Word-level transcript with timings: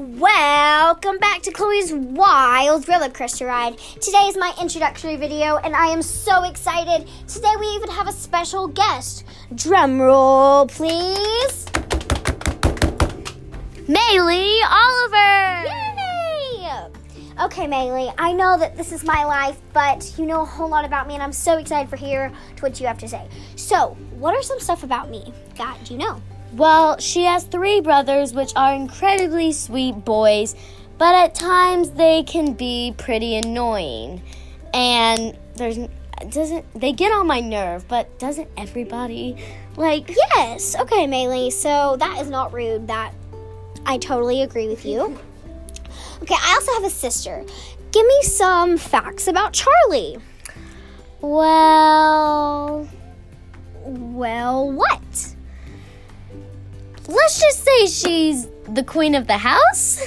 Welcome 0.00 1.18
back 1.18 1.42
to 1.42 1.50
Chloe's 1.50 1.92
Wild 1.92 2.88
Roller 2.88 3.10
Coaster 3.10 3.44
Ride. 3.44 3.76
Today 4.00 4.28
is 4.28 4.36
my 4.38 4.50
introductory 4.58 5.16
video, 5.16 5.58
and 5.58 5.76
I 5.76 5.88
am 5.88 6.00
so 6.00 6.44
excited. 6.44 7.06
Today 7.28 7.52
we 7.60 7.66
even 7.66 7.90
have 7.90 8.08
a 8.08 8.12
special 8.12 8.66
guest. 8.66 9.26
Drum 9.54 10.00
roll, 10.00 10.66
please. 10.68 11.66
Maylee 13.90 14.60
Oliver. 14.70 15.64
Yay! 15.68 16.88
Okay, 17.44 17.66
Maylee, 17.66 18.14
I 18.16 18.32
know 18.32 18.58
that 18.58 18.78
this 18.78 18.92
is 18.92 19.04
my 19.04 19.24
life, 19.24 19.60
but 19.74 20.14
you 20.16 20.24
know 20.24 20.40
a 20.40 20.46
whole 20.46 20.70
lot 20.70 20.86
about 20.86 21.08
me, 21.08 21.12
and 21.12 21.22
I'm 21.22 21.30
so 21.30 21.58
excited 21.58 21.90
for 21.90 21.96
hear 21.96 22.32
to 22.56 22.62
what 22.62 22.80
you 22.80 22.86
have 22.86 22.96
to 23.00 23.08
say. 23.08 23.28
So, 23.56 23.98
what 24.12 24.34
are 24.34 24.42
some 24.42 24.60
stuff 24.60 24.82
about 24.82 25.10
me 25.10 25.34
that 25.56 25.90
you 25.90 25.98
know? 25.98 26.22
Well, 26.52 26.98
she 26.98 27.24
has 27.24 27.44
three 27.44 27.80
brothers, 27.80 28.32
which 28.32 28.52
are 28.56 28.74
incredibly 28.74 29.52
sweet 29.52 30.04
boys, 30.04 30.56
but 30.98 31.14
at 31.14 31.34
times 31.34 31.90
they 31.90 32.24
can 32.24 32.54
be 32.54 32.94
pretty 32.98 33.36
annoying. 33.36 34.22
And 34.74 35.36
there's 35.54 35.78
doesn't 36.28 36.64
they 36.78 36.92
get 36.92 37.12
on 37.12 37.26
my 37.26 37.40
nerve, 37.40 37.88
but 37.88 38.18
doesn't 38.18 38.48
everybody? 38.56 39.36
Like 39.76 40.10
Yes. 40.34 40.76
Okay, 40.76 41.06
Maylee. 41.06 41.52
So 41.52 41.96
that 41.98 42.20
is 42.20 42.28
not 42.28 42.52
rude. 42.52 42.88
That 42.88 43.14
I 43.86 43.98
totally 43.98 44.42
agree 44.42 44.68
with 44.68 44.84
you. 44.84 45.18
Okay, 46.22 46.34
I 46.38 46.54
also 46.54 46.72
have 46.74 46.84
a 46.84 46.90
sister. 46.90 47.44
Give 47.92 48.06
me 48.06 48.22
some 48.22 48.76
facts 48.76 49.26
about 49.26 49.52
Charlie. 49.52 50.18
well, 51.20 52.88
Well? 53.84 54.70
Let's 57.10 57.40
just 57.40 57.64
say 57.64 57.86
she's 57.86 58.48
the 58.68 58.84
queen 58.84 59.14
of 59.14 59.26
the 59.26 59.38
house. 59.38 60.02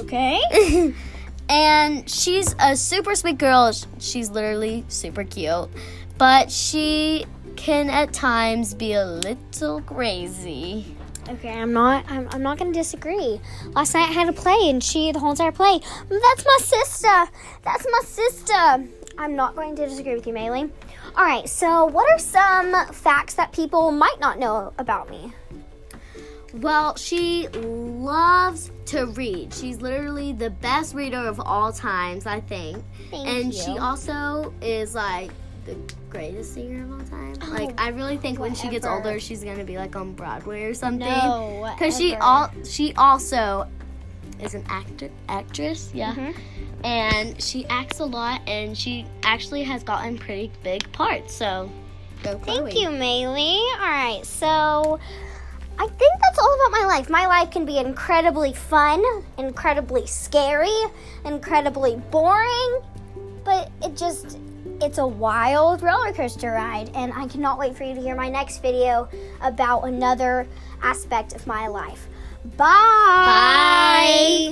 Okay. 0.00 0.94
and 1.48 2.08
she's 2.08 2.54
a 2.58 2.76
super 2.76 3.14
sweet 3.14 3.38
girl. 3.38 3.72
She's 3.98 4.30
literally 4.30 4.84
super 4.88 5.24
cute, 5.24 5.68
but 6.16 6.50
she 6.50 7.26
can 7.56 7.90
at 7.90 8.12
times 8.12 8.74
be 8.74 8.94
a 8.94 9.04
little 9.04 9.82
crazy. 9.82 10.96
Okay, 11.28 11.50
I'm 11.50 11.72
not. 11.72 12.04
I'm, 12.10 12.28
I'm 12.32 12.42
not 12.42 12.58
gonna 12.58 12.72
disagree. 12.72 13.40
Last 13.74 13.94
night 13.94 14.08
I 14.08 14.12
had 14.12 14.28
a 14.28 14.32
play, 14.32 14.58
and 14.70 14.82
she 14.82 15.12
the 15.12 15.20
whole 15.20 15.30
entire 15.30 15.52
play. 15.52 15.80
That's 16.08 16.44
my 16.44 16.58
sister. 16.60 17.30
That's 17.62 17.86
my 17.90 18.00
sister. 18.04 18.88
I'm 19.18 19.36
not 19.36 19.54
going 19.54 19.76
to 19.76 19.86
disagree 19.86 20.14
with 20.14 20.26
you, 20.26 20.32
Maylee. 20.32 20.70
All 21.14 21.24
right. 21.24 21.48
So, 21.48 21.84
what 21.84 22.10
are 22.10 22.18
some 22.18 22.74
facts 22.92 23.34
that 23.34 23.52
people 23.52 23.92
might 23.92 24.18
not 24.18 24.38
know 24.38 24.72
about 24.78 25.10
me? 25.10 25.32
Well, 26.54 26.96
she 26.96 27.48
loves 27.48 28.70
to 28.86 29.06
read. 29.06 29.54
She's 29.54 29.80
literally 29.80 30.32
the 30.32 30.50
best 30.50 30.94
reader 30.94 31.16
of 31.18 31.40
all 31.40 31.72
times, 31.72 32.26
I 32.26 32.40
think. 32.40 32.82
Thank 33.10 33.26
and 33.26 33.54
you. 33.54 33.62
she 33.62 33.78
also 33.78 34.52
is 34.60 34.94
like 34.94 35.30
the 35.64 35.76
greatest 36.10 36.54
singer 36.54 36.84
of 36.84 36.92
all 36.92 37.06
time. 37.06 37.34
like 37.52 37.80
I 37.80 37.88
really 37.88 38.16
think 38.18 38.38
when 38.38 38.54
she 38.54 38.68
gets 38.68 38.84
Oh, 38.84 38.94
older, 38.96 39.18
she's 39.18 39.42
gonna 39.44 39.64
be 39.64 39.78
like 39.78 39.96
on 39.96 40.12
Broadway 40.12 40.64
or 40.64 40.74
something. 40.74 41.08
No, 41.08 41.70
because 41.74 41.96
she 41.96 42.10
whatever. 42.12 42.24
all 42.24 42.50
she 42.64 42.94
also 42.94 43.66
is 44.40 44.54
an 44.54 44.64
actor 44.68 45.08
actress. 45.28 45.90
Yeah. 45.94 46.14
Mhm. 46.14 46.34
And 46.84 47.40
she 47.40 47.64
acts 47.66 48.00
a 48.00 48.04
lot, 48.04 48.40
and 48.48 48.76
she 48.76 49.06
actually 49.22 49.62
has 49.62 49.84
gotten 49.84 50.18
pretty 50.18 50.50
big 50.64 50.90
parts. 50.92 51.32
So, 51.32 51.70
go 52.24 52.36
Thank 52.38 52.74
you, 52.74 52.88
Maylee. 52.88 53.60
All 53.74 53.78
right, 53.88 54.20
so 54.26 54.98
I 55.78 55.86
think 55.86 56.12
life. 56.92 57.08
My 57.08 57.26
life 57.26 57.50
can 57.50 57.64
be 57.64 57.78
incredibly 57.78 58.52
fun, 58.52 59.02
incredibly 59.38 60.06
scary, 60.06 60.76
incredibly 61.24 61.96
boring, 62.10 62.82
but 63.44 63.70
it 63.82 63.96
just 63.96 64.38
it's 64.82 64.98
a 64.98 65.06
wild 65.06 65.80
roller 65.80 66.12
coaster 66.12 66.50
ride 66.50 66.90
and 66.94 67.10
I 67.14 67.28
cannot 67.28 67.58
wait 67.58 67.74
for 67.78 67.84
you 67.84 67.94
to 67.94 68.00
hear 68.02 68.14
my 68.14 68.28
next 68.28 68.60
video 68.60 69.08
about 69.40 69.84
another 69.84 70.46
aspect 70.82 71.32
of 71.32 71.46
my 71.46 71.66
life. 71.66 72.08
Bye. 72.58 74.51